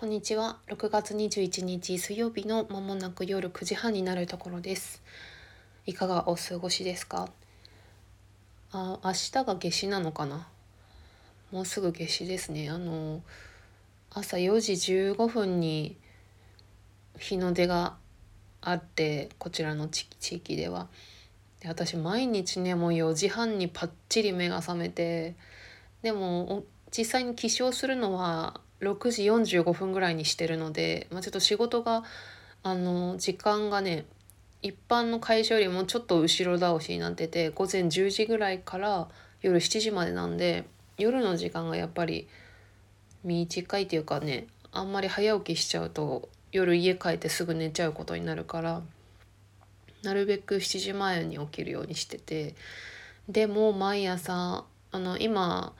[0.00, 0.58] こんにちは。
[0.68, 5.02] 6月21日水曜日のまもなく夜9時半になるところです。
[5.86, 7.28] いかがお過ごしですか？
[8.70, 10.46] あ、明日が夏至なのかな？
[11.50, 12.70] もうすぐ夏至ですね。
[12.70, 13.22] あの、
[14.14, 15.96] 朝4時15分に
[17.18, 17.96] 日の出が
[18.60, 20.86] あって、こちらの地域では。
[21.58, 25.34] で私毎日ね、もう4時半にパッチリ目が覚めて、
[26.02, 26.62] でも
[26.96, 32.04] 実際に起床するのは6時45分ぐらいにしてるので、まあ、ちょっと仕事が
[32.62, 34.04] あの時間がね
[34.62, 39.08] 一般の会社よりもちょっと後ろ倒しになってて午前10時ぐらいから
[39.40, 40.64] 夜7時までなんで
[40.96, 42.28] 夜の時間がやっぱり
[43.24, 48.82] 短いっていうかねあんまり早起きしちゃうと夜家帰ってすぐ寝ちゃうことになるから
[50.02, 52.54] なるべく7時前に起きるようにしてて
[53.28, 55.72] でも毎朝あの今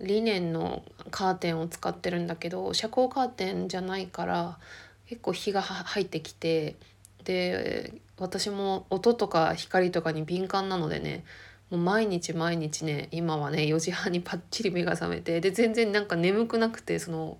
[0.00, 4.58] リネンのカーテンを使ってるんだけど遮光カーテンじゃないから
[5.06, 6.76] 結構日が入ってきて
[7.24, 11.24] で私も音とか光とかに敏感なのでね
[11.70, 17.38] もう毎日毎日ね今はね4時半にパッチリ目が覚めてで全然なんか眠くなくてその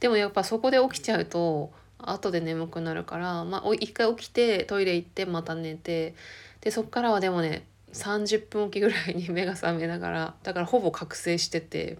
[0.00, 6.14] でもやっぱそこで起きちゃうと後で眠くなるからまあ一回起きてトイレ行ってまた寝て
[6.60, 11.98] でそっからはでもね30分おきぐらいに目が覚めながらだからほぼ覚醒してて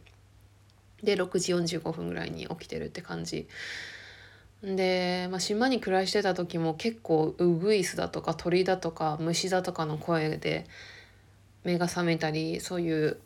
[1.03, 3.47] で6時45分ぐらいに起きてるって感じ。
[4.63, 10.65] で、まあ、島に暮らしてた時も結構ウグイスだとか鳥だとか虫だとかの声で
[11.65, 13.19] 目が覚めたりそういう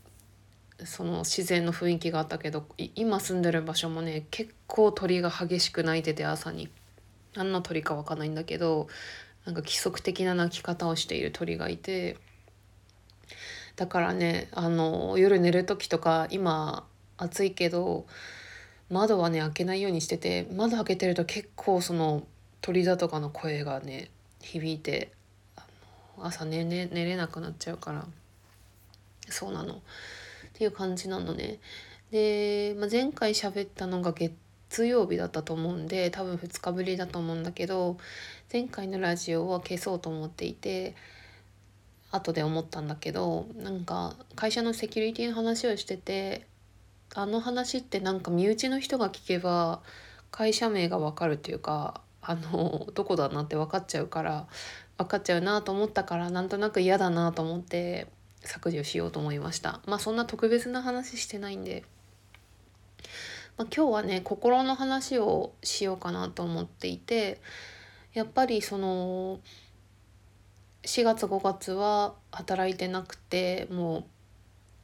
[0.84, 2.66] その自然の雰囲気があったけど
[2.96, 6.68] 今住んでる場所もね結構鳥が激しく鳴いてて朝に。
[7.34, 8.88] 何の鳥か分かんないんだけど
[9.44, 12.16] なんか規則的な鳴き方をしている鳥がいて
[13.78, 16.84] だからねあの夜寝る時とか今
[17.16, 18.06] 暑いけど
[18.90, 22.24] 窓はね開けないようにしてて窓開けてると結構その
[22.60, 25.12] 鳥だとかの声がね響いて
[26.20, 28.04] 朝寝寝寝れなくなっちゃうから
[29.28, 29.78] そうなのっ
[30.54, 31.60] ていう感じなのね。
[32.10, 37.96] で、まあ、前回喋ったのが月曜日だったと思うんで多分2日ぶりだと思うんだけど
[38.52, 40.96] 前回のラジオは消そうと思っていて
[42.10, 46.46] 後で思ったんだけどなんか会社のセキュリティの話をしてて
[47.14, 49.80] あの話ってなんか身内の人が聞けば
[50.30, 54.46] 会社名が分かるっていうかあのどこだなって分かっちゃうから
[54.98, 58.08] 分かっちゃうなと思ったからなんとなく嫌だなと思って
[58.40, 59.80] 削除しようと思いました。
[59.86, 61.84] まあそんな特別な話してないんで、
[63.56, 67.40] まあ、今日はね心の話をしようかなと思っていて
[68.12, 69.40] やっぱりその
[70.84, 74.04] 4月5月は働いてなくてもう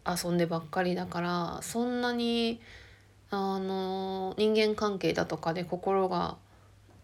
[0.06, 2.60] 遊んでばっかりだからそんなに
[3.30, 6.36] あの人間関係だとかで心が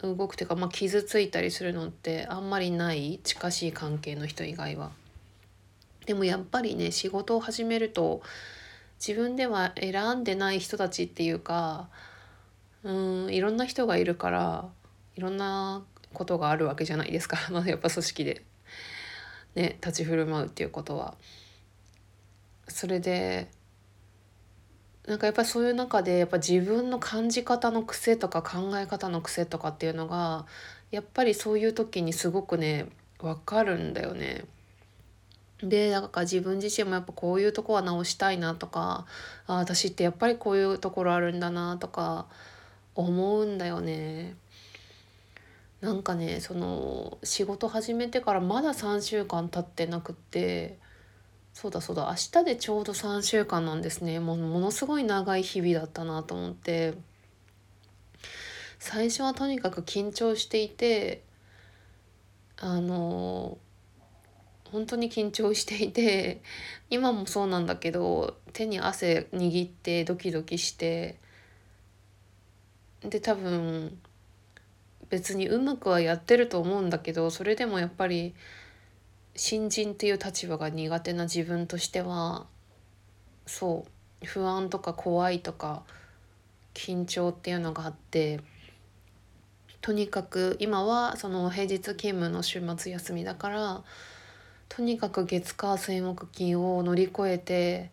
[0.02, 4.90] 動くというか、まあ、傷ついたりするのってあんまりない近しい関係の人以外は。
[6.06, 8.22] でもやっぱりね仕事を始めると
[8.98, 11.88] 自分では選んでない人たちっていうか
[12.82, 14.68] うんいろんな人がいるから
[15.16, 18.42] いろんなことがあるわけじゃないですか まあやっぱ組織で
[19.54, 21.14] ね立ち振る舞うっていうことは。
[22.68, 23.48] それで
[25.06, 30.46] なんかやっぱりそういう中でやっぱ自分の感じ方の癖とか考え方の癖とかっていうのが
[30.90, 32.86] やっぱりそういう時にすごくね
[33.18, 34.44] 分かるんだよね。
[35.62, 39.06] でなんか自分自身もやっぱこういうとこは直したいなとか
[39.46, 42.26] あ私ってやっぱりこういうところあるんだなとか
[42.94, 44.36] 思うんだよね。
[45.80, 50.78] なんかねその仕事始めてからまだ3週間経ってなくって
[51.54, 54.20] そうだそうだ明日でちょうど3週間なんですね。
[54.20, 56.94] もうものすごい長い日々だったなと思って。
[58.80, 61.22] 最初はとにかく緊張していて
[62.58, 63.58] あの
[64.72, 66.40] 本当に緊張していて
[66.88, 71.18] 今もそうなんだけど手に汗握ってドキドキして
[73.02, 73.98] で多分
[75.10, 78.34] 別にうまくはやってると思うんだけどそれでもやっぱり
[79.34, 82.46] 新人っていう立場が苦手な自分としては
[83.46, 83.86] そ
[84.22, 85.82] う不安とか怖いとか
[86.74, 88.40] 緊張っていうのがあって
[89.80, 93.82] とにかく今はその平日勤務の週末休みだから
[94.68, 97.90] とにかく月火水木金を乗り越えて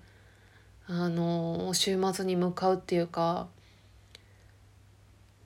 [0.86, 3.48] あの週末に向かうっていうか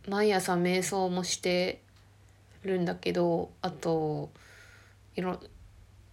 [0.07, 1.81] 毎朝瞑想もして
[2.63, 4.29] るんだけどあと
[5.15, 5.39] いろ、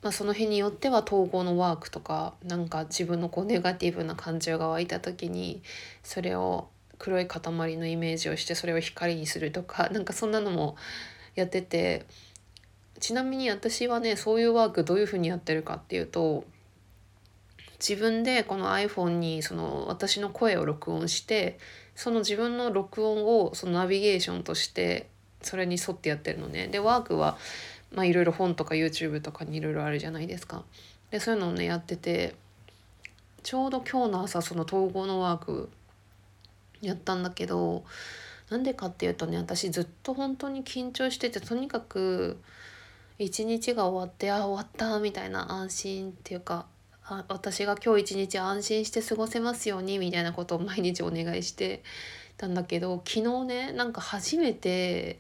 [0.02, 5.62] まあ、その日によっては統合のワークとかなんか自分のこうネガティブな感情が湧いた時に
[6.02, 6.69] それを
[6.99, 7.40] 黒い塊
[7.76, 10.76] のイメージをしてそれを光にするとか なんかそんなのも
[11.35, 12.05] やってて
[13.00, 16.44] ちなみに私はねそういうワークどういうふうにやってるかっていうと
[17.79, 21.58] 自分でこの iPhone にその私の声を録音して
[21.99, 25.09] その自分の録音をそのナビゲーションとして
[25.43, 26.69] それに沿ってやってるのね。
[26.69, 27.37] でワークは
[27.93, 30.62] まあいろいろ本とか YouTube とかにいろいろあるじゃないですか。
[31.11, 32.37] でそういうのをねやってて
[33.43, 35.71] ちょうど今日の朝その統合のワーク
[36.81, 37.83] やったんだけど
[38.49, 42.39] なんでかっていうとね私ずっと本当に緊張しててとにかく
[43.19, 46.67] 一日が終わってあ終わったみたいな安心っていうか
[47.29, 51.83] 私が今日一日安心して過ごせますようにみたいなことを毎日お願いして
[52.37, 55.19] たんだけど昨日ねなんか初めて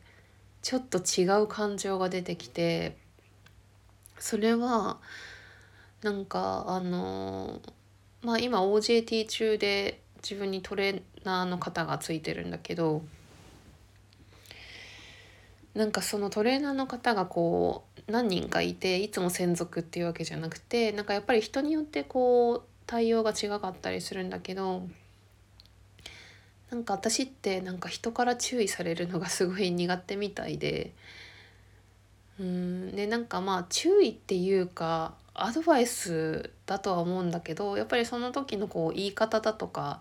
[0.60, 2.96] ちょっと違う感情が出てきて
[4.18, 4.98] それは
[6.02, 7.60] なんかあの
[8.22, 13.02] まあ今 OJT 中で自分にトレーナーの方がついてるんだけど
[15.78, 24.88] なんかそのトレーナーの方がこう何人かいていつも専属っていうわけじゃなくてなんかやっぱり人によってこう対応が違かったりするんだけど
[26.72, 30.94] なんか私ってなんか人から注意されるのがすごい苦手みたいで
[32.40, 40.00] うんでなんかまあ注意っていうかアドバイスだとは思うんだけどやっぱりその時のこう言い方だとか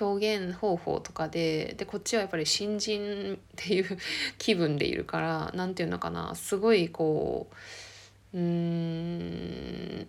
[0.00, 3.98] 表現方法とかででこっちはやっぱり新人っていう
[4.38, 7.48] 気分でいるから何て言うのかなすごいこ
[8.32, 10.06] ううーん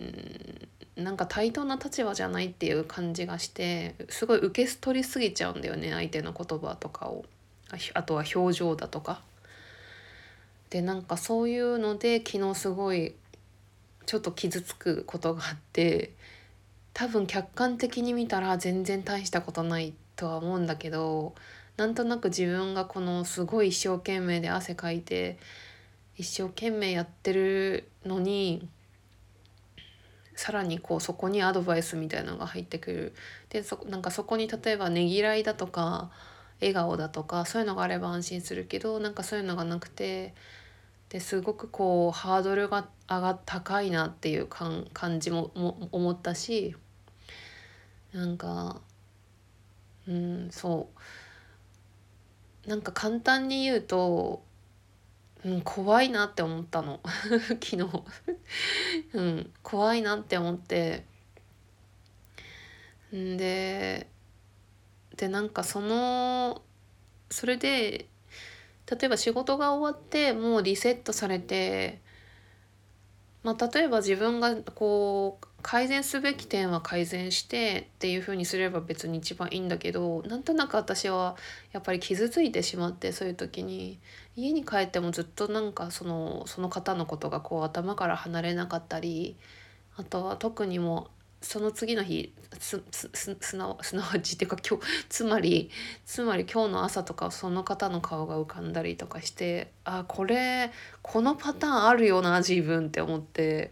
[0.95, 7.25] なんか対等な立場じゃないっていう感じがしてすごい受け取りすぎちゃうんだよね相手の言葉とかを
[7.93, 9.21] あとは表情だとか。
[10.69, 13.13] でなんかそういうので昨日すごい
[14.07, 16.11] ちょっと傷つくことがあって
[16.93, 21.33] 多分客観的に見たら全然大したことないとは思うんだけど
[21.77, 25.37] なんとなく自分がこのすごい一生懸命で汗かいて
[26.15, 28.67] 一生懸命やってるのに
[30.35, 33.13] さらにこうそこにアドバイスみたいなのが入ってくる。
[33.49, 36.11] でそなんかそこに例えばねぎらいだとか
[36.59, 40.33] 笑顔だとかそういうのがあれば安心するけどなんかそういうのがなくて
[41.13, 46.75] ですごくこうハードルが上が高いなっていう感じもも思ったし
[48.11, 48.81] なんか
[50.07, 50.89] うんそ
[52.65, 52.69] う。
[52.69, 54.43] なんか簡単に言うと、
[55.43, 56.99] うん、怖いなって思ったの。
[57.61, 57.77] 昨日。
[59.13, 61.05] うん、怖いなって思って。
[63.15, 64.09] んで
[65.15, 66.63] でなんかその
[67.29, 68.07] それで
[68.89, 72.01] 例えば仕事が終わってもうリセットされて
[73.43, 81.35] まあ、例えば自分がこう改善すべき点は改善してっていうふうにすれば別に一番いいんだけどなんとなく私は
[81.73, 83.99] やっぱり傷ついてしまってそういう時に
[84.37, 89.35] 家に帰ってもずっとなんかそのその方のことがこう頭から離れなかったり
[89.97, 91.09] あとは特にも
[91.43, 92.77] その次の日す
[93.57, 95.69] なすなわちっていうか今日つまり
[96.05, 103.71] つまり今日の朝とかその方の顔が浮かんだりとかしてあこれこのパターンあるよな自分って思って。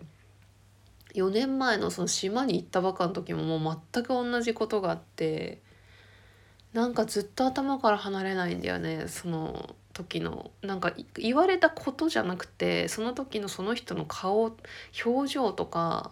[1.13, 5.59] 4年前のその島に行ったばかの時ももう全く同じことがあって
[6.71, 10.51] なんかずっと頭から離れないんだよねその時の。
[10.61, 14.55] なんか言われたことじゃなくてその時のその人の顔
[15.05, 16.11] 表情とか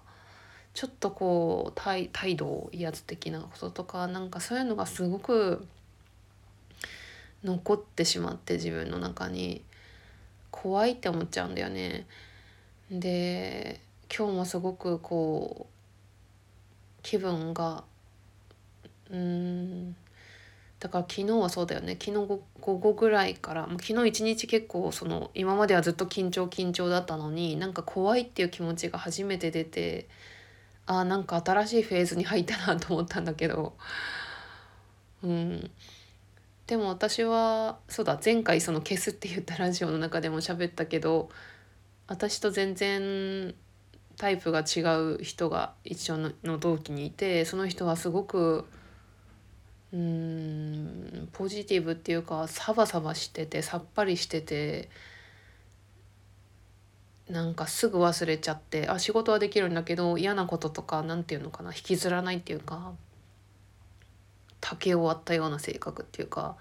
[0.80, 5.68] ちょっとこう態態度威圧的なこととかなんかそういうのがすごく
[7.44, 9.62] 残ってしまって自分の中に
[10.52, 12.08] 怖いって思っちゃうんだよね。
[12.90, 17.84] で今日もすごくこう気分が
[19.10, 19.94] うん
[20.80, 22.26] だから昨日はそうだよね昨日
[22.62, 30.08] 午後ぐらいから昨日一日結構その今まではずっと緊張緊張だったのになんか怖いっていう気持ちが初めて出て
[30.92, 33.78] あなんか新しいフェーズに入ったなと思ったんだけど。
[35.24, 35.72] うん。
[36.66, 41.30] でも私はそうだ前回その消すって言ったラジオの中でも喋ったけど
[42.08, 43.56] 私と全然
[44.18, 44.82] タイプが違
[45.18, 48.66] う人が一緒の同期にいてその人はすごく
[49.94, 54.90] うんポジティブっていうかサバサバしててさっぱりしてて
[57.30, 62.94] なんかすぐ忘れちゃってあ仕事はできるんだけど嫌なこととか何て言うのかな引きずらないっていうか
[64.60, 66.56] 竹を割ったような性格っていうか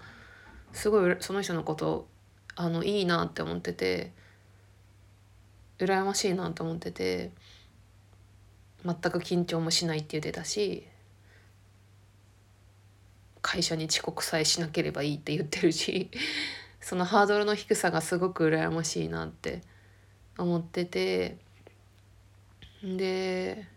[0.71, 2.07] すごいその人のこと
[2.55, 4.11] あのいいなって思ってて
[5.79, 7.31] 羨ましいなと思ってて
[8.85, 10.85] 全く緊張もしないって言ってたし
[13.41, 16.11] 会社に遅刻さえしなければいいって言ってるし
[16.79, 19.61] そのハードルの低さがすごく羨ましいなって
[20.39, 21.37] 思ってて。
[22.83, 23.67] で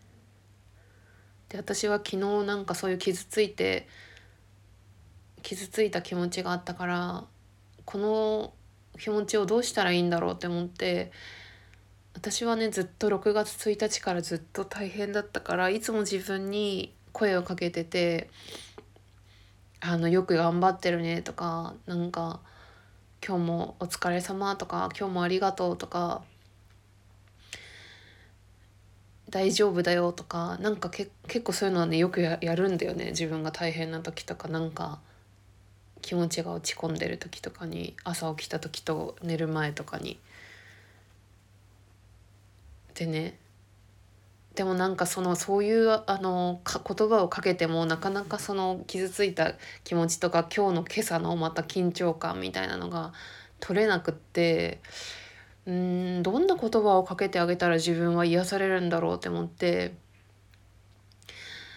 [1.48, 3.88] で私は昨日なんかそういう傷ついて
[5.42, 7.24] 傷ついた気持ちがあったから
[7.84, 8.52] この
[8.98, 11.12] 気持ちをどうしたらいいんだろうって思って
[12.14, 18.30] 私はねずっと6月1日からずっと大変だったからいつも自分に声をかけてて
[19.80, 22.40] 「あのよく頑張ってるね」とかなんか
[23.26, 26.22] 「今日もお疲れ様とか「今日もありがとう」とか
[29.32, 31.10] 「大丈夫だよ」とかなんか結
[31.42, 35.00] 構そういうのはねよくやるんだよね自分が大変な時とかなんか
[36.02, 40.20] 気持ちが落ち込んでる時とかに朝起きた時と寝る前とかに。
[42.94, 43.38] でね
[44.54, 53.14] でもなんかそのそういうあの言葉をかけてもなかなかその傷ついた気持ちとか今日の今朝のまた緊張感みたいなのが
[53.60, 54.80] 取れなくって
[55.66, 59.94] うんどんな言葉をかけてあげたら自分は癒されるんだろうって思って。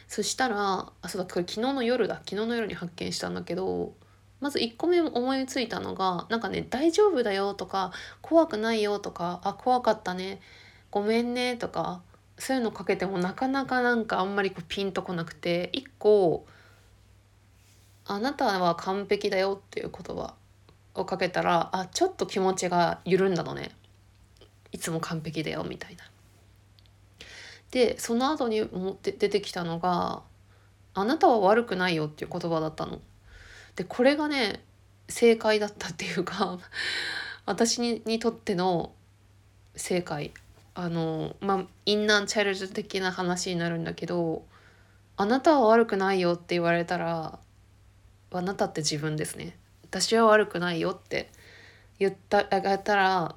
[0.07, 2.15] そしたらあそうだこれ昨日の夜だ。
[2.25, 3.93] 昨日の夜に発見したんだけど
[4.39, 10.41] まず1個目思いついたのがなんかね「大丈夫だよ」とか「怖くないよ」とか「あ怖かったね」
[10.91, 12.01] 「ごめんね」とか
[12.37, 15.71] そういうのかけてもなかなかなんかあんまりこうピンとこなくて。
[15.73, 16.45] 1個
[18.07, 20.35] 「あなたは完璧だよ」っていう言葉。
[20.95, 23.71] をかけたらあちょっと気持ちが緩んだのね
[24.71, 26.03] いつも完璧だよみたいな。
[27.71, 30.23] でその後にも出てきたのが
[30.95, 33.01] 「あなたは悪くないよ」っていう言葉だったの。
[33.75, 34.63] でこれがね
[35.09, 36.57] 正解だったっていうか
[37.45, 38.93] 私ににとっての
[39.75, 40.33] 正解
[40.73, 44.45] あのまあインナーチャイルド的な話になるんだけど
[45.17, 47.39] 「あなたは悪くないよ」って言われたら
[48.31, 49.57] 「あなたって自分ですね」
[50.01, 51.29] 「私は悪くないよ」って
[51.99, 53.35] 言ったあげたら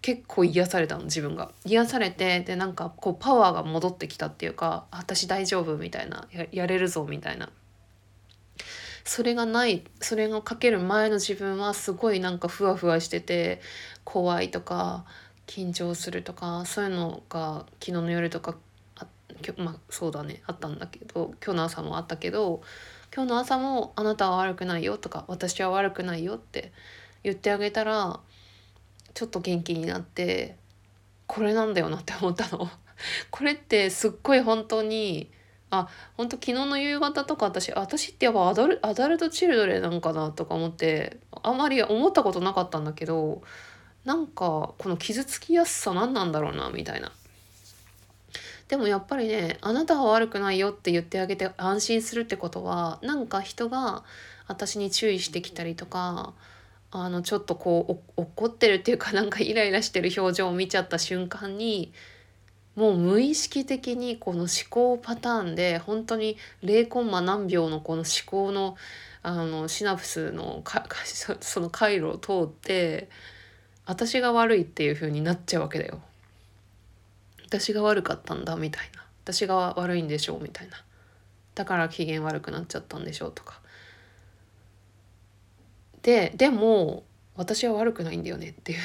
[0.00, 1.52] 結構癒されたの自分が。
[1.66, 7.50] 癒されてでなんかこうパワーが戻ってきたっていうか「私大丈夫」みたいなや「やれるぞ」みたいな。
[9.04, 13.62] それがないそれがかける前の自分はすごいなんかふわふわしてて
[14.04, 15.06] 怖いとか
[15.46, 18.54] 緊張するとかそういうのが昨日の夜とか
[18.96, 19.06] あ
[19.56, 22.62] まあそうだねあったんだけど今日の朝もあったけど
[23.14, 26.72] 今日の朝も「あなたは悪くないよ」とか「私は悪くないよ」って
[27.22, 28.20] 言ってあげたら
[29.14, 30.56] ちょっと元気になって
[31.26, 32.68] これなんだよなって思ったの。
[33.30, 35.30] これってすっごい本当に
[35.70, 43.42] あ本当昨日の夕方とか私私ってやっぱアダルアダルトチルドレンなんかなとか思ってあまり思ったことなかったんだけど
[44.04, 47.12] なんかこの傷つきやすさ何なんだろうなみたいな。
[48.68, 54.04] でもやっぱりねあなたは悪くないよって言ってあげて安心するってことはなんか人が
[54.46, 56.34] 私に注意してきたりとか
[56.90, 61.92] あのちょっとこう怒ってるっていうかなんかイライラしてる表情を見ちゃった瞬間に
[62.76, 68.76] もう無意識的にこの思考パターンで本当に0コンマ何秒のこの思考の
[69.22, 70.84] あのシナプスのか
[71.40, 73.08] その回路を通って
[73.84, 76.00] 私が悪いっていう風になっちゃうわけだよ。
[77.48, 79.02] 私が悪かったんだみたいな。
[79.24, 80.84] 私が悪いんでしょうみたいな。
[81.54, 83.60] だから機嫌悪くなっちゃったんでしょうとか。
[86.02, 87.04] ででも
[87.36, 88.78] 私は悪くないんだよねっていう。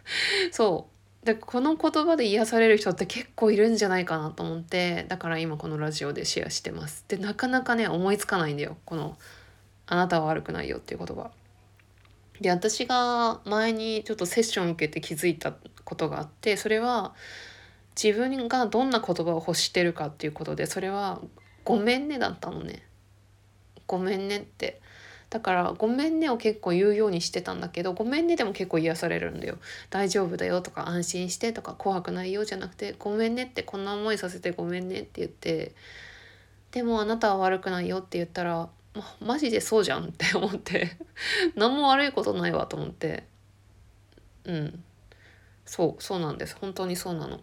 [0.50, 0.88] そ
[1.22, 1.26] う。
[1.26, 7.04] でこの言葉で癒される人って結構いるんじゃないかなと思ってだから今このラジオでシェアしてます。
[7.08, 8.78] でなかなかね思いつかないんだよ。
[8.86, 9.18] この
[9.86, 11.30] 「あなたは悪くないよ」っていう言葉。
[12.40, 15.54] で私が前にちょっとセッション受けて気づいた
[15.84, 17.14] ことがあってそれは
[18.00, 21.20] 自分がどんな言葉を欲してるかっていうことでそれは
[21.64, 22.82] 「ごめんね」だったのね。
[23.86, 24.80] ごめんねって
[25.30, 29.58] だから「ごめんね」を結構言うようにしてたんだけど「ごめんね」でも結構癒されるんだよ。
[29.90, 35.74] 大丈夫だよとか安心してとか怖くないよじゃなくて「ごめんね」ってこんな思いさせてごめんねって言って
[36.72, 38.68] でもあなたは悪くないよって言ったら
[39.20, 40.96] マジでそうじゃんって思って
[41.54, 43.24] 何も悪いことないわと思って
[44.44, 44.84] うん
[45.64, 47.40] そうそうなんです本当にそうなの。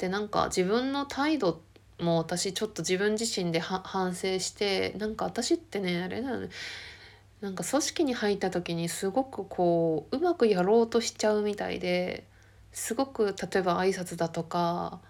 [0.00, 1.60] でなんか自分の態度
[2.00, 6.48] も私ちょっと自分自身で反省してなんか私ってねあれだよね。
[7.42, 12.24] なんか組織に入った時にすごくこううまくやろうとしちゃうみたいで
[12.72, 15.00] すごく例えば挨拶だとか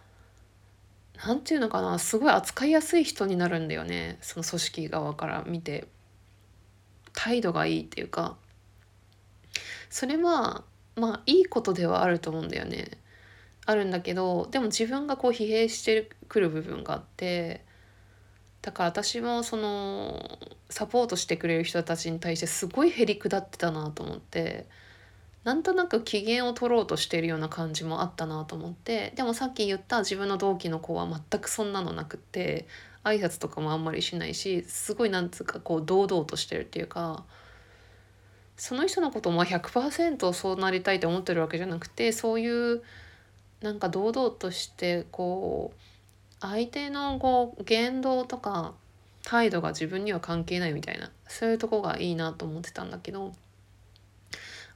[1.25, 4.18] 何て言うのかなすごい扱いやすい人になるんだよね。
[4.20, 5.87] その組織側から見て。
[7.12, 8.37] 態度がいいっていうか。
[9.88, 10.64] それは
[10.97, 13.00] まあいいことではあると思うんだよね。
[13.71, 17.65] あるんだけどでも自分がこう疲弊してくる部分があって
[18.62, 24.67] だから私もそのサポートしてくれる人たちに対してすごいへりくだってたなと思って
[25.45, 32.69] なんとなく機嫌を取ろうとしてるような感じもあったなと思ってでもさっき言った自分の同期の子は全くそんなのなくって
[33.05, 37.25] 挨拶とかもあんまりしないしすごいなんつうかこう堂々としてるっていうか
[38.57, 42.83] その人のことも100%そうなりたいと思ってるわけじゃなくてそういう
[43.61, 45.81] なんか堂々としてこう
[46.40, 48.73] 相手のこう言動とか
[49.25, 53.33] 態度が自分には関係ないみたいなそういうとこがいいなと思ってたんだけど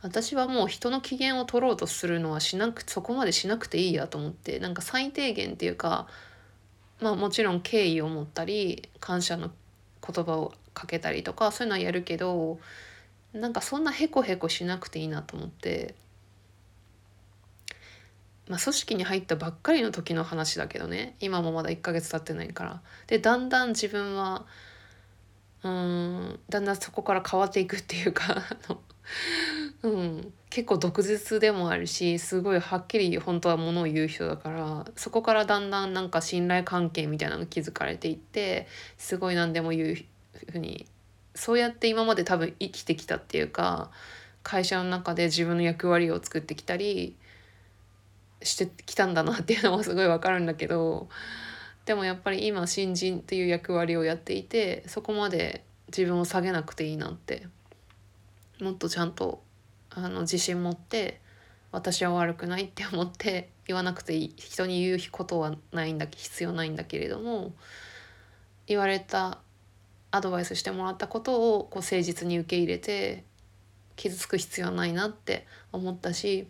[0.03, 6.07] 私はもう人の機嫌を取ろうとするのはしなくそこまでしなくていいやと思ってなんか最低限っていうか
[7.01, 9.51] まあもちろん敬意を持ったり感謝の
[10.07, 12.59] 言葉をかけたりとかそういうのはやるけど
[13.33, 15.97] なんかそんなへこへこしなくていいなと思って、
[18.49, 21.17] まあ、組織に入ったばっかりの時の話だけどね。
[21.21, 22.83] 今もまだ1ヶ月経ってないから。
[23.07, 24.45] でだんだん自分は
[25.63, 28.43] うんだんだんそこから変わっていくっていうか
[29.83, 39.97] うん、結構毒舌でもあるしすごいはっきり本当はものを言う人だからそこからだんだんなんか信頼関係みたいなのが築かれていってすごい何でも言う
[40.51, 40.87] ふうに
[41.35, 43.91] そうやって今まで多分生きてきたっていうか
[44.43, 47.17] 会社の中で自分の役割を作ってきたり
[48.45, 51.09] してきたんだなっていうのもすごいわかるんだけど
[51.87, 57.47] でもやっぱり今新人っていう役割をやっていてそこまで自分を下げなくていいなって
[58.61, 59.43] もっとちゃんと
[59.91, 61.21] あの自信持って
[61.73, 67.53] 私は悪くないって思って言わなくていい人に言うことはないんだ必要ないんだけれども
[68.67, 69.39] 言われた
[70.11, 73.25] アドバイスしてもらったことをこう誠実に受け入れて
[73.97, 76.47] 傷つく必要はないなって思ったし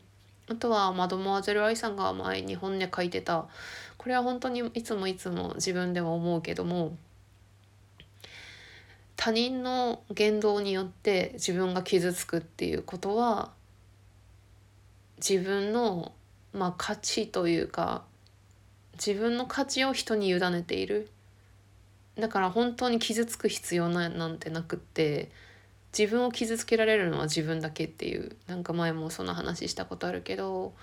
[0.48, 3.46] あとはマドモアゼル愛さんが前に本で書いてた。
[3.96, 6.96] これは本当にいつもいつも自分では思うけども
[9.16, 13.50] 他人の言動によって自分が傷つくっていうことは
[15.16, 16.12] 自分の、
[16.52, 18.02] まあ、価値というか
[18.94, 21.08] 自分の価値を人に委ねている。
[22.16, 25.30] だから本当に傷つく必要なんてなくって
[25.96, 30.74] 自分を傷つけられるのは自分だけっていうなんか前もそんな話したことあるけど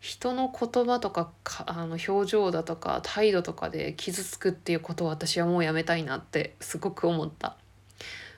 [0.00, 7.56] 人の言葉とかかあの表情だとか態度とかで傷つくっていうことを私はもうやめたいなってすごく思った。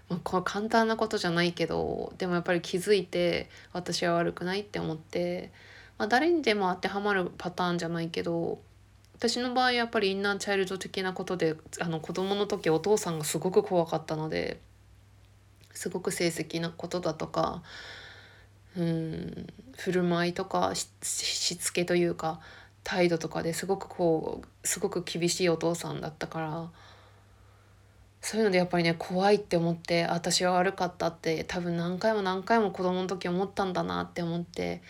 [0.09, 5.53] まあ、これ簡単なことじゃないけどでもやっぱり気づいて私は悪くないって思って、
[5.99, 8.59] まあ、誰にでも当てはまるパターンじゃないけど
[9.15, 14.59] 私の場合やっぱりインナーチャイルド的なことであの子供の時お父さんがすごく怖かったので
[15.73, 17.63] すごく成績なことだとか
[18.77, 22.41] うん振る舞いとかしつけというか
[22.85, 26.71] 態度とかですごくこうすごく厳しいお父さんだったから
[28.21, 34.83] そういうのでやっぱりね怖いって思って私は悪かったって多分何回も何回も子供の時思ったんだなって思って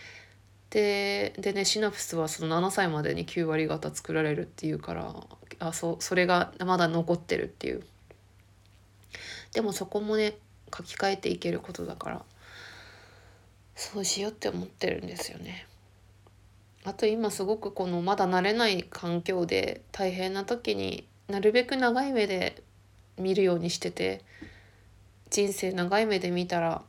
[0.71, 5.14] ででねシナプスはその7歳までに9割方作られるっていうから
[5.59, 7.83] あそそれがまだ残ってるっていう。
[9.53, 10.35] でもそこもね
[10.74, 12.24] 書き換えていけることだから
[13.74, 15.66] そうしようって思ってるんですよね。
[16.85, 22.62] あと今すごくこのまだ慣れない環境で大変な時になるべく長い目で
[23.18, 24.22] 見るようにしてて
[25.28, 26.83] 人生長い目で見たら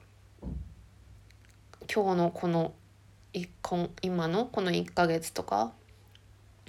[1.94, 2.74] 今日のこの
[4.02, 5.74] 今のこの1ヶ月とか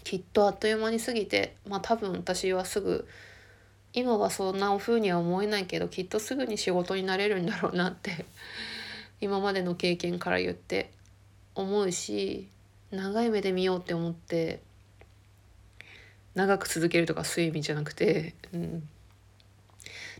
[0.04, 3.06] きっとあっという間に過ぎてまあ多分私はすぐ
[3.94, 8.24] 今はそんな風には思えないけどきっとすぐに仕事になれるんだろうなって
[9.20, 10.90] 今までの経験から言って
[11.54, 12.48] 思うし
[12.90, 14.60] 長い目で見ようって思って
[16.34, 18.88] 長く続けるとかそういう意味じゃなくて、うん、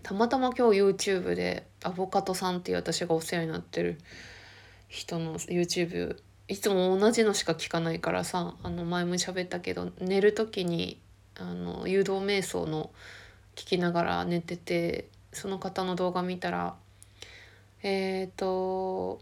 [0.03, 3.99] たまたま今日 YouTube でアボカドさんっていう私がお世話になってる
[4.89, 10.99] 人の YouTube いつも同じのしか聞かないからさあの前も喋ったけど寝る時に
[11.39, 12.91] あの誘導瞑想の
[13.57, 16.75] 聞きながら寝ててその方の動画見たら
[17.83, 19.21] えっ、ー、と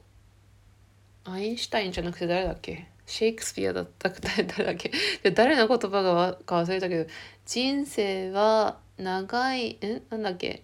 [1.24, 2.88] アインシュタインじゃなくて誰だっけ？
[3.06, 4.90] シェイクスピアだったか誰だっけ？
[5.32, 7.10] 誰の言葉がか忘れたけど
[7.46, 10.02] 人生は長いえ？
[10.10, 10.62] なんだっけ？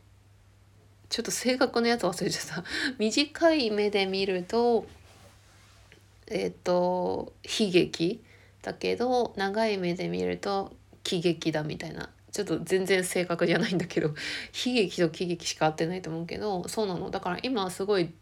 [1.08, 2.64] ちょっと正確なやつ忘れちゃった。
[2.98, 4.86] 短い目で見ると
[6.28, 8.22] えっ、ー、と悲劇
[8.62, 10.72] だけど長い目で見ると
[11.04, 12.10] 喜劇だみたいな。
[12.36, 14.08] ちょっと全然正確じゃないんだけど
[14.66, 18.12] 悲劇と喜劇しか合ってないと思うけどそうなのだから今すごい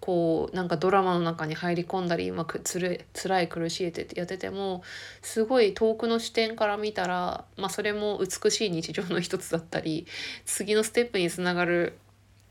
[0.00, 4.82] こうなんかドラマの中に入り込んだり、ま、くつる辛い苦しいってやってても
[5.22, 10.06] すごい遠くの視点から見たら、まあ、それも美しい日常の一つだったり
[10.46, 11.96] 次のステップにつながる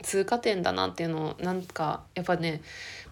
[0.02, 2.62] 通過点だなっていうのをなんかやっぱね、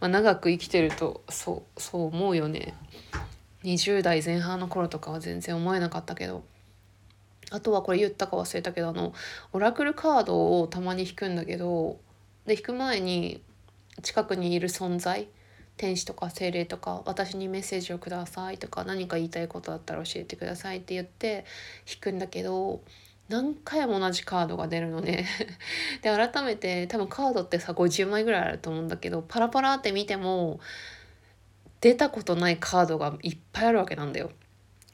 [0.00, 2.74] まあ、長く生きてるとそうそう思うよね。
[3.64, 6.44] 20代前半の頃とかは全然思えなかったけど
[7.50, 9.14] あとはこれ言ったか忘れたけどあの
[9.52, 11.98] オラクルカードをたまに引くんだけど
[12.46, 13.42] で引く前に
[14.02, 15.28] 近くにいる存在
[15.76, 21.44] 天使とか精霊とか私にメッセージをくださいとか何か言いたいことだったら教えてくださいって言って
[21.90, 22.82] 引くんだけど
[23.28, 25.26] 何回も同じカードが出るのね
[26.02, 30.61] で改めて多分カードってさ50枚ぐらいあると思うんだけどパラパラって見ても
[31.80, 34.30] 出たことないカードがいっぱいあるわけなんだよ。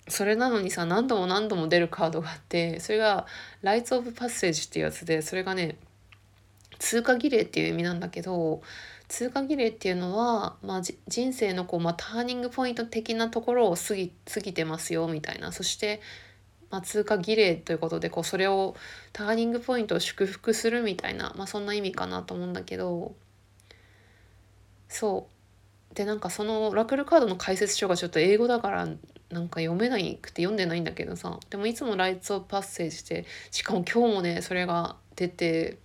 [0.09, 3.27] それなのにさ何度も何度も出るカードがあってそれが
[3.63, 5.77] 「ライツ・オブ・パッセージ」っていうやつでそれがね
[6.79, 8.63] 通過儀礼っていう意味なんだけど
[9.09, 15.53] 通過儀礼っていうのは、まあ、人生のこう、まあ、ターニングポイント的なところを過ぎ過ぎてますよみたいな。
[15.53, 16.01] そして、
[16.71, 18.75] まあ、通過儀礼ということでこうそれを
[19.13, 23.15] ターニングポイントを祝福するみたいな、まあ、そんな意味かなと思うんだけど。
[24.89, 25.34] そう。
[25.95, 28.87] でなんかそのラクルカードの解説書がちょっと英語だから
[29.31, 31.39] なんか読めないくて読んでないんだけどさ。
[31.51, 35.79] でもいつもライツ・オブ・パッセージでしかも今日もねそれが出て。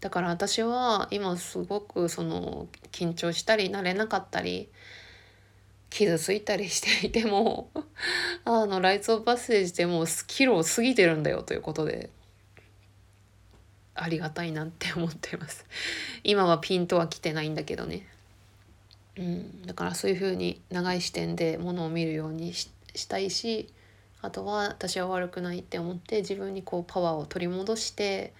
[0.00, 4.68] だから私は今すごくその緊張したり慣れなかったり
[5.90, 7.68] 傷ついたりしていても
[8.44, 12.10] あのライツ・オブ・パッセージでもうスキロを過ぎてるんだよということで。
[14.00, 15.66] ありがたいなって思ってます。
[16.22, 18.06] 今はピンとは来てないんだけどね。
[19.18, 22.68] うん、だからそういうふうに長い視点でものを見るようにし
[23.08, 23.68] たいし
[24.22, 28.32] あとは私は悪くないって思って自分にこうパワーを取り戻して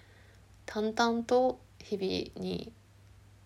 [0.65, 2.71] 淡々と日々に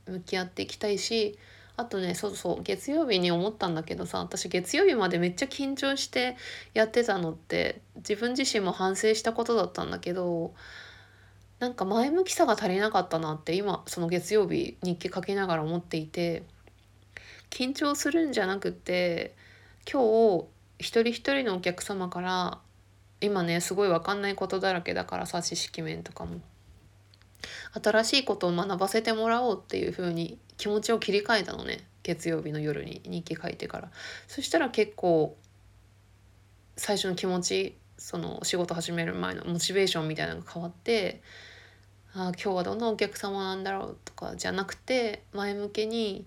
[0.08, 1.38] 向き合っていきたいし
[1.76, 6.38] あとねそうそう月曜日に思ったんだけどさ私月曜日までめっちゃ緊張して
[6.74, 10.54] やってたのって自分自身も反省したことだったんだけど
[11.60, 16.44] なんか前向きさが足りなかったなって今その月曜日日記書きながら思っていて
[17.54, 19.36] 緊張するんじゃなくて
[19.90, 20.46] 今日
[20.80, 22.58] 一人一人のお客様から
[23.22, 26.42] 今ねすごい分かんないことだらけだからさ知識面とかも。
[27.84, 33.92] 新しいことを学ばせてもらおうっていう風に気持ちを切り替えたのね月曜日の夜に日記書いてから。
[34.28, 35.38] そしたら結構
[36.76, 41.22] 最初の気持ちその仕事始める前のモチベーションみたいなのが変わって
[42.16, 46.26] ああ今日はどんなお客様なんだろうとかじゃなくて前向きに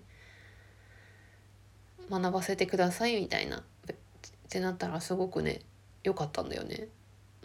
[2.09, 3.61] 学ばせてくださいみたいなっ
[4.49, 5.61] てなったらすごくね
[6.03, 6.87] 良かったんだよね。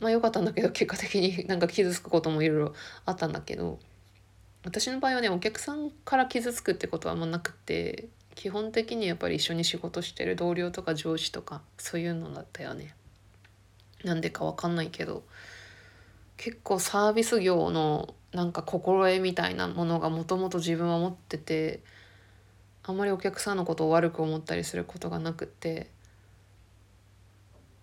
[0.01, 3.79] まあ良かったんだけど結果的に なんか傷つくこともいろいろあったんだけど
[4.65, 12.95] 私の場合はねお客さんから傷つくってことはあんまなくて基本的にやっぱり一緒に仕事してる同僚とか上司とかそういうのだったよね。
[14.05, 15.23] なんでかわかんないけど
[16.37, 21.81] 結構サービス業のなんか心得みたいなものがもともと自分は持ってて
[22.85, 25.89] あんまりお客さんのことを悪く思ったりすることがなくて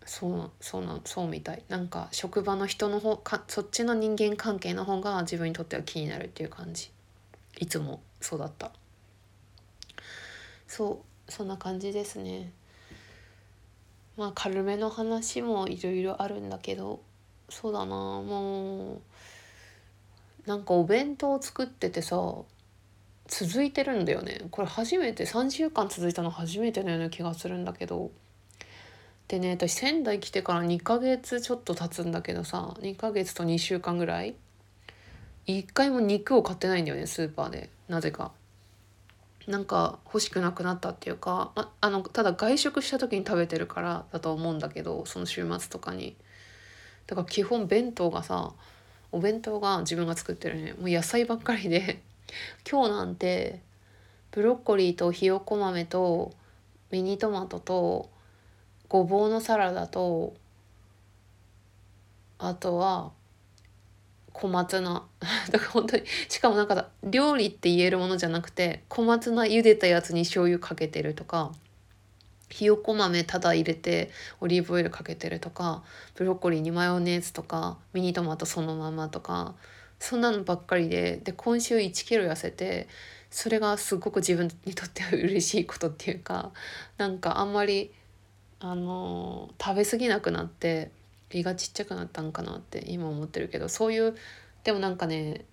[0.06, 1.64] そうそうなそうみたい。
[1.70, 6.92] なんか職場の人の方かそっちの人間関係の方が自分にとっては気になるっていう感じ。
[7.60, 8.72] いつもそうだった。
[10.68, 12.52] そうそんな感じですね。
[14.18, 17.02] まあ軽めの話もいろいろあるんだけど
[17.50, 19.00] そうだなもう
[20.46, 22.34] なんかお弁当を作っててさ
[23.30, 24.42] 続いてるんだよね。
[24.50, 28.12] これ初めて3週間続いたの初めてのような気がするんだけど。
[29.28, 34.36] でね私仙台来てから2ヶ月ちょっと経つんだけどさ2ヶ月と2週間ぐらい。
[35.46, 37.70] 1回も肉を買ってないんだよねスーパーで。
[37.88, 38.32] なぜか。
[39.48, 46.16] なんか欲しくなくなったっていうかああのただ外食した時に食べてるからだと思うんだけどその週末とかに。
[47.06, 48.54] だから基本弁当がさ
[49.12, 50.74] お弁当が自分が作ってるね。
[50.74, 52.09] もう野菜ばっかりで。
[52.70, 53.62] 今日なんて
[54.32, 56.32] ブロッコリーとひよこ豆と
[56.92, 58.10] ミニトマトと
[58.88, 60.34] ごぼうのサラダと
[62.38, 63.12] あとは
[64.34, 65.04] 小松菜。
[65.52, 71.52] だから本当にしかもなんか料理って言えるものじゃなくて小松菜茹でたやつに醤油かけてるとか
[72.50, 75.84] ひよこ豆ただ入れてオリーブオイルかけてるとか
[76.16, 79.56] ブロッコリーにマヨネーズとかミニトマトそのままとか
[80.00, 82.88] そんなのばっかりでで今週1キロ痩せて
[83.30, 86.52] それがすごく自分にとっては嬉しいことっていうか
[86.98, 87.92] なんかあんまり
[88.60, 90.92] あの食べ過ぎなくなって
[91.32, 94.16] 胃がちっちゃくなったんかなって今思ってるけどそういう
[94.64, 95.46] でもなんかね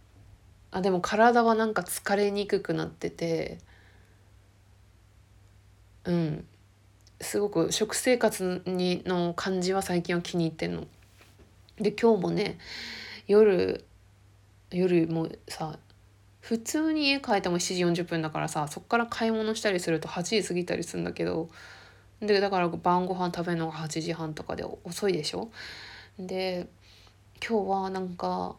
[0.71, 3.59] あでも体はなんか疲れにくくなってて
[6.05, 6.45] うん
[7.21, 10.87] すごく食生活にの感じは最近は気に入ってんの。
[11.79, 12.59] で今日もね
[13.27, 13.85] 夜
[14.71, 15.79] 夜もさ
[16.41, 21.49] 普通に家帰っても7時40分だからさそっから買い物したりすると8時過ぎたりするんだけど
[22.21, 25.51] でだから晩ご飯食べるのが8時半とかで遅いでしょ？
[26.19, 26.67] で
[27.47, 28.57] 今日はなんか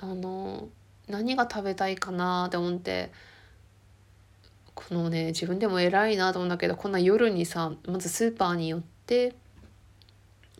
[0.00, 0.68] あの
[1.06, 3.12] 何が食べたいかなって思って
[4.74, 9.34] このね自分でも偉いなと思うんだけどこんな夜にさまずスーパーに寄って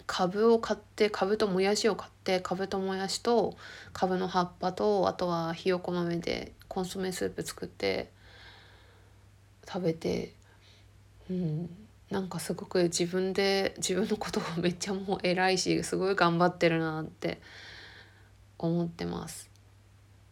[0.08, 3.56] 株を買って株ともやしを買って株ともやしと
[3.92, 8.10] 株の葉っぱとあとはひよこ豆でコンソメスープ作って
[9.68, 10.32] 食べて
[11.30, 11.70] うん
[12.10, 17.38] なんかすごく自分で自分のことをめっちゃもう偉いしすごい頑張ってるなって
[18.56, 19.50] 思ってます。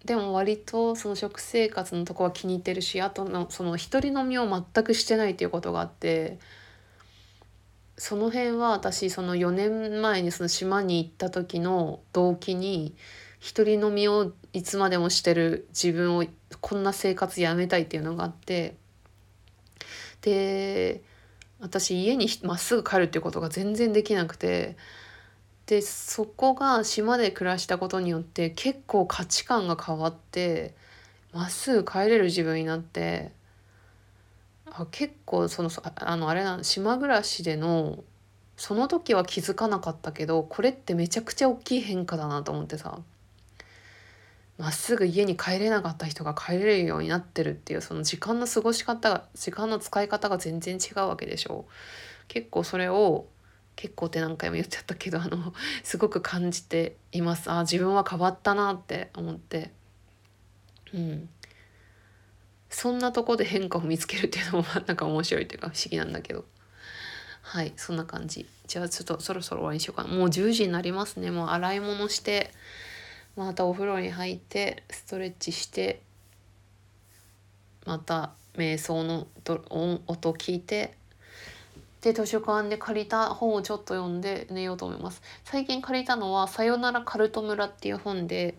[0.07, 6.39] でも割とその食生活のとこは気に入ってるしあとのその一人飲みを全くしてないっていうことがあって
[7.99, 12.95] その辺は私その4年前にその島に行った時の動機に
[13.41, 16.25] 一人飲みをいつまでもしてる自分を
[16.61, 18.77] こんな生活やめたいっていうのがあって
[20.21, 21.03] で
[21.61, 24.77] 私家にまっすぐ帰るっていうことが全然できなくて
[25.67, 30.75] でそこが島で暮らしたことによって結構価値観が変わって
[31.33, 33.33] まっすぐ帰れる自分になって
[34.71, 38.03] あ結構そのあのあれな島暮らしでの
[38.57, 43.01] その時は気づかなかったけどこれってめちゃくちゃ大きい変化だなと思ってさ。
[44.59, 51.67] まっすぐ家に帰れなかった人が帰れるようになってるっていうその時間の過ごし方が時間の使い方が全然違うわけでしょ。
[52.29, 53.27] 結構それを
[53.77, 55.53] 結構って何回も言っちゃったけどあの
[55.83, 57.51] すごく感じています。
[57.51, 59.73] あ自分は変わったなって思って。
[60.95, 61.29] うん。
[62.77, 66.45] そんなとこで変化を見つけるっていうのもなんか面白いっていうか不思議なんだけど。
[67.41, 68.47] はいそんな感じ。
[68.67, 70.15] じゃあちょっとそろそろ終わりにしようかな。
[70.15, 71.31] もう10時になりますね。
[71.31, 72.51] もう洗い物して
[73.35, 76.03] またお風呂に入ってストレッチして
[77.87, 79.27] また瞑想の
[80.07, 80.93] 音聞いて
[82.03, 85.23] で図書館で借りた本をちょっと読んで寝ようと思います。
[85.45, 88.55] 最近借りたのは「さよならカルト村」っていう本で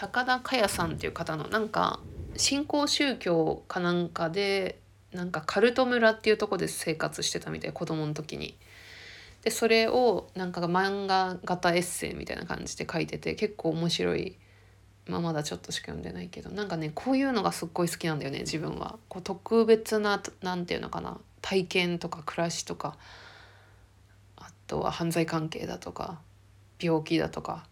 [0.00, 2.00] 高田佳也さんっていう方のなんか
[2.34, 4.80] 新興宗教かなんかで
[5.12, 8.56] なんかカルト村っていうとこで生活してたみたい子供の時に。
[9.42, 14.36] でそれをなんか漫画型エッセイみたいな感じで書いてて結構面白い、
[15.06, 16.48] まあ、まだちょっとしか読んでないけど。
[16.48, 18.98] なんかねこういうのがすっごい好きなんだよね自分は。
[19.10, 21.18] こう特別な何て言うのかな。
[21.42, 22.96] 体験とか暮らしとか。
[24.36, 26.20] あとは犯罪関係だとか。
[26.80, 27.66] 病気だとか。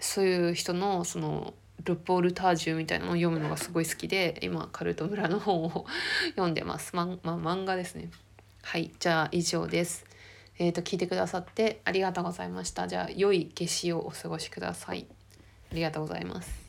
[0.00, 5.86] そういう人のそのルポルタージュみたいなのを読むのがすごい好きで今カルト村の本を
[6.30, 6.94] 読んでます。
[6.94, 8.10] ままあ、漫画ですね。
[8.62, 10.04] はいじゃあ以上です。
[10.58, 12.88] えー、と聞いてくださってありがとうございました。
[12.88, 15.06] じゃあ良い夏至をお過ごしください。
[15.70, 16.67] ありがとうございます。